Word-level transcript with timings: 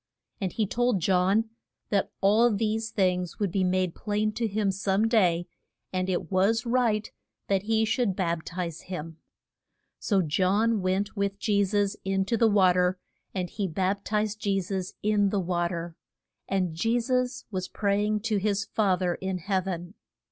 And 0.39 0.51
he 0.51 0.65
told 0.65 0.99
John, 0.99 1.51
that 1.91 2.09
all 2.21 2.49
these 2.51 2.89
things 2.89 3.37
would 3.37 3.51
be 3.51 3.63
made 3.63 3.93
plain 3.93 4.31
to 4.31 4.47
him 4.47 4.71
some 4.71 5.07
day, 5.07 5.45
and 5.93 6.09
it 6.09 6.31
was 6.31 6.65
right 6.65 7.11
that 7.49 7.61
he 7.61 7.85
should 7.85 8.15
bap 8.15 8.41
tize 8.43 8.81
him. 8.89 9.17
So 9.99 10.23
John 10.23 10.81
went 10.81 11.15
with 11.15 11.37
Je 11.37 11.63
sus 11.65 11.95
in 12.03 12.25
to 12.25 12.35
the 12.35 12.49
wa 12.49 12.73
ter, 12.73 12.97
and 13.35 13.47
he 13.47 13.67
bap 13.67 14.03
tized 14.03 14.39
Je 14.39 14.59
sus 14.59 14.93
in 15.03 15.29
the 15.29 15.39
wa 15.39 15.67
ter. 15.67 15.95
And 16.47 16.73
Je 16.73 16.99
sus 16.99 17.45
was 17.51 17.67
pray 17.67 18.03
ing 18.03 18.21
to 18.21 18.37
his 18.37 18.65
Fa 18.65 18.95
ther 18.99 19.13
in 19.21 19.37
heav 19.37 19.67
en. 19.67 19.93